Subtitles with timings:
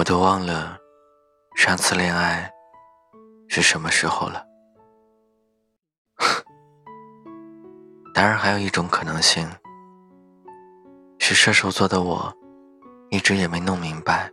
[0.00, 0.78] 我都忘了
[1.54, 2.50] 上次恋爱
[3.48, 4.42] 是什么时候了。
[8.14, 9.46] 当然，还有一种可能性
[11.18, 12.34] 是射手座的我
[13.10, 14.30] 一直也没弄明白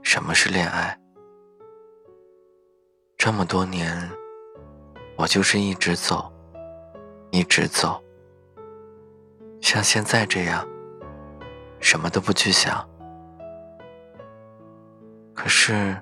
[0.00, 0.98] 什么是恋爱。
[3.18, 4.10] 这么多年，
[5.18, 6.32] 我就是一直走，
[7.30, 8.02] 一直走，
[9.60, 10.66] 像现在这样，
[11.78, 12.88] 什么都不去想。
[15.42, 15.96] 可是，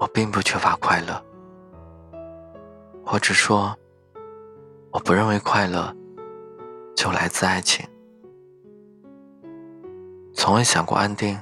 [0.00, 1.22] 我并不缺乏快乐，
[3.04, 3.76] 或者说，
[4.90, 5.94] 我不认为快乐
[6.96, 7.86] 就来自爱情。
[10.32, 11.38] 从未想过安定，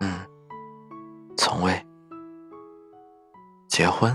[0.00, 0.20] 嗯，
[1.38, 1.86] 从未。
[3.66, 4.14] 结婚，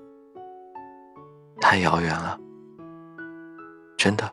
[1.58, 2.38] 太遥远了，
[3.96, 4.30] 真的，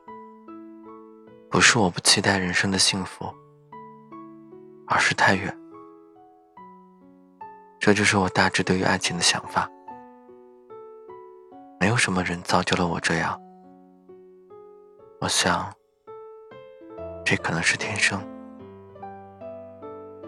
[1.49, 3.33] 不是我不期待人生的幸福。
[4.87, 5.55] 而是太远，
[7.79, 9.69] 这就是我大致对于爱情的想法。
[11.79, 13.39] 没有什么人造就了我这样，
[15.19, 15.71] 我想，
[17.23, 18.19] 这可能是天生。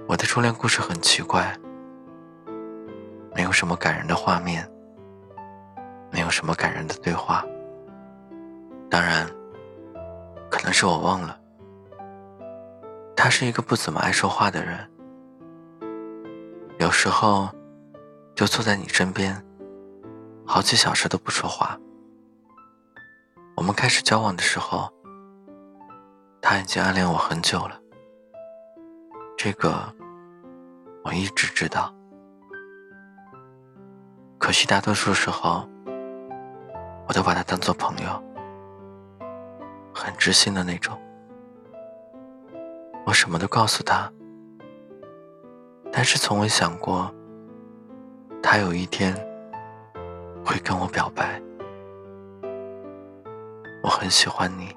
[0.07, 1.55] 我的初恋故事很奇怪，
[3.35, 4.69] 没有什么感人的画面，
[6.11, 7.45] 没有什么感人的对话。
[8.89, 9.27] 当然，
[10.49, 11.39] 可能是我忘了。
[13.27, 14.89] 他是一个不怎么爱说话的人，
[16.79, 17.49] 有时候
[18.33, 19.35] 就坐在你身边，
[20.45, 21.77] 好几小时都不说话。
[23.57, 24.89] 我们开始交往的时候，
[26.41, 27.77] 他已经暗恋我很久了，
[29.37, 29.93] 这个
[31.03, 31.93] 我一直知道。
[34.37, 35.67] 可惜大多数时候，
[37.09, 38.23] 我都把他当做朋友，
[39.93, 40.97] 很知心的那种。
[43.07, 44.11] 我什么都告诉他，
[45.93, 47.09] 但是从未想过，
[48.43, 49.15] 他有一天
[50.43, 51.41] 会跟我表白。
[53.81, 54.75] 我很喜欢你，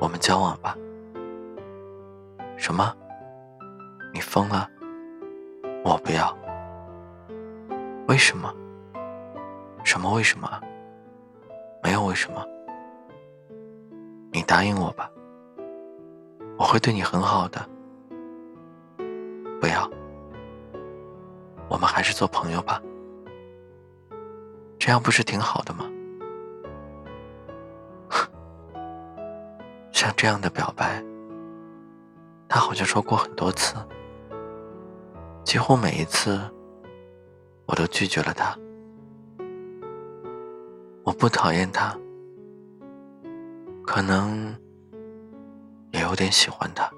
[0.00, 0.76] 我们交往吧。
[2.56, 2.92] 什么？
[4.12, 4.68] 你疯了？
[5.84, 6.36] 我不要。
[8.08, 8.52] 为什么？
[9.84, 10.60] 什么为什么？
[11.80, 12.44] 没有为什么。
[14.32, 15.08] 你答应我吧。
[16.60, 17.58] 我会对你很好的，
[19.58, 19.90] 不要，
[21.70, 22.82] 我们还是做朋友吧，
[24.78, 25.90] 这样不是挺好的吗？
[29.90, 31.02] 像这样的表白，
[32.46, 33.74] 他好像说过很多次，
[35.42, 36.38] 几乎每一次，
[37.64, 38.54] 我都拒绝了他。
[41.04, 41.96] 我不讨厌他，
[43.82, 44.54] 可能。
[46.10, 46.90] 有点喜欢他，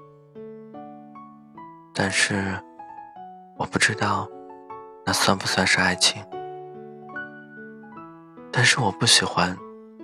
[1.93, 2.59] 但是
[3.55, 4.27] 我不知道
[5.05, 6.25] 那算不算是爱情。
[8.51, 9.55] 但是我不喜欢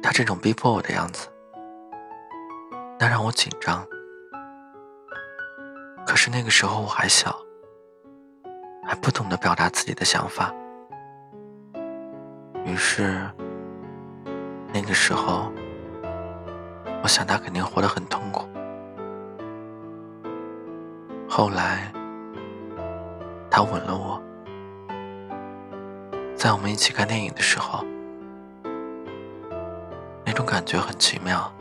[0.02, 1.28] 他这种逼迫我的样子，
[3.00, 3.84] 那让我紧张。
[6.06, 7.36] 可是那个时候我还小，
[8.86, 10.54] 还不懂得表达自己的想法，
[12.64, 13.28] 于是
[14.72, 15.52] 那个时候，
[17.02, 18.48] 我想他肯定活得很痛苦。
[21.32, 21.94] 后来，
[23.52, 24.20] 他吻了我，
[26.36, 27.86] 在我们一起看电影的时候，
[30.26, 31.54] 那种感觉很奇妙，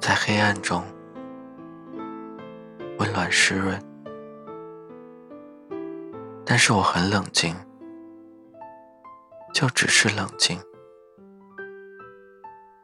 [0.00, 0.82] 在黑暗中
[2.98, 3.80] 温暖湿润，
[6.44, 7.54] 但是我很冷静，
[9.54, 10.58] 就只是冷静，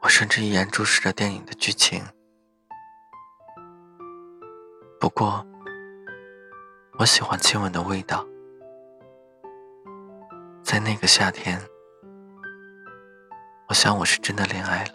[0.01, 2.01] 我甚至一眼注视着电影的剧情。
[5.03, 5.45] 不过，
[6.97, 8.25] 我喜欢亲吻的味道。
[10.63, 11.59] 在那个夏天，
[13.67, 14.93] 我想我是真的恋爱了。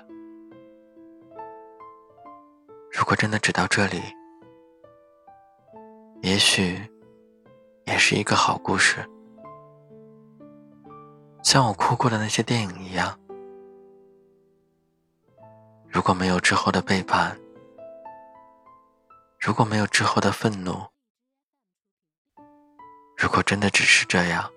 [2.90, 4.00] 如果真的只到这里，
[6.22, 6.80] 也许
[7.84, 9.06] 也是一个好故事，
[11.42, 13.14] 像我哭过的那些电影一样。
[15.86, 17.38] 如果没有之后的背叛。
[19.40, 20.88] 如果没有之后的愤怒，
[23.16, 24.50] 如果真的只是这样，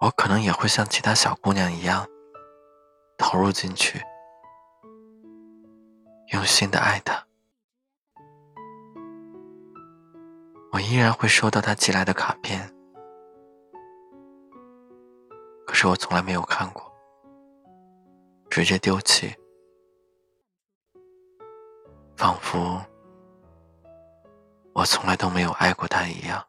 [0.00, 2.08] 我可能也会像其他小姑娘一样
[3.18, 4.02] 投入进去，
[6.32, 7.22] 用心的爱他。
[10.72, 12.74] 我依然会收到他寄来的卡片，
[15.66, 16.90] 可是我从来没有看过，
[18.48, 19.36] 直接丢弃。
[22.20, 22.78] 仿佛
[24.74, 26.44] 我从来都没有爱过他一样。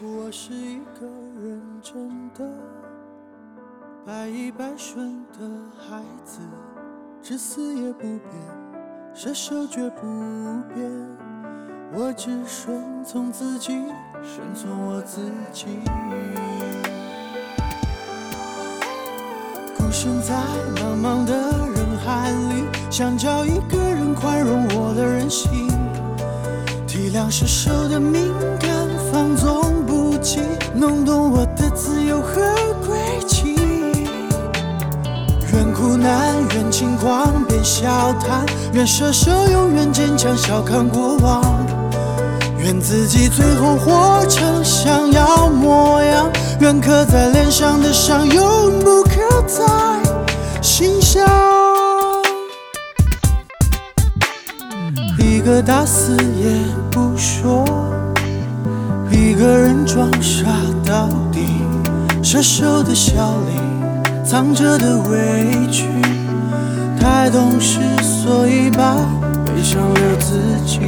[0.00, 1.06] 我是一个
[1.40, 2.48] 认真的、
[4.06, 5.40] 百依百顺的
[5.76, 6.38] 孩子，
[7.22, 8.20] 至死也不变，
[9.12, 10.02] 射手绝不
[10.74, 10.90] 变。
[11.92, 13.72] 我只顺从自己，
[14.22, 15.20] 顺从我自
[15.52, 15.66] 己。
[19.76, 20.34] 孤身在
[20.76, 21.34] 茫茫的
[21.74, 25.50] 人海里，想找一个人宽容我的任性，
[26.86, 28.70] 体谅射手的敏感，
[29.12, 30.40] 放纵不羁。
[30.74, 32.40] 弄懂我的自由和
[36.58, 41.40] 愿轻狂，别笑谈，愿射手永远坚强，笑看过往，
[42.58, 46.28] 愿自己最后活成想要模样，
[46.58, 49.64] 愿刻在脸上的伤永不刻在
[50.60, 51.24] 心上。
[55.16, 56.58] 一个打死也
[56.90, 57.64] 不说。
[59.12, 60.46] 一个人装傻
[60.84, 61.46] 到底，
[62.20, 63.12] 射手的笑
[63.46, 65.84] 里藏着的委屈，
[66.98, 68.96] 太懂事，所以把
[69.46, 70.80] 悲伤留自己。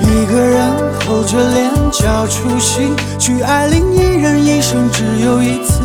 [0.00, 0.70] 一个人
[1.06, 5.80] 厚着脸交出心，去爱另一人，一生只有一次。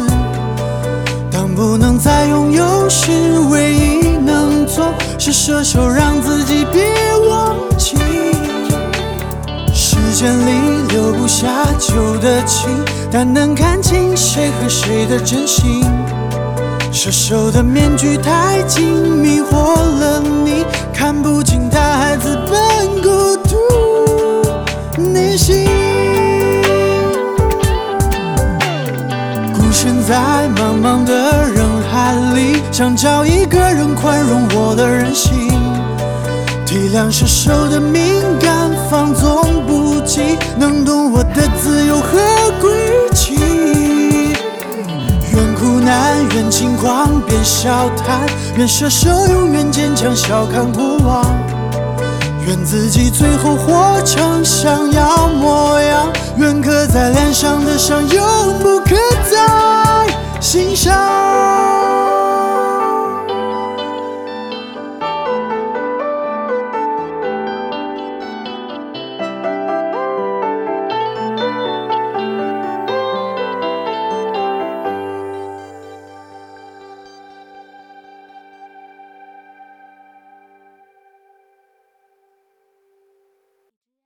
[1.32, 3.12] 当不能再拥有时，
[3.50, 6.84] 唯一能做是射手，让自己别
[7.30, 7.98] 忘记。
[9.74, 10.52] 时间里
[10.90, 11.48] 留不下
[11.78, 12.70] 旧的情，
[13.12, 15.84] 但能看清谁和谁的真心。
[16.92, 25.66] 射手的面具太紧，迷惑了你，看不清他孩子本孤独内心。
[29.54, 35.32] 孤身在茫茫的人海里，想找一个人宽容我的任性，
[36.66, 38.49] 体谅射手的敏感，
[47.50, 48.22] 笑谈，
[48.58, 51.26] 愿射手永远坚强，笑看过往，
[52.46, 53.99] 愿自己最后活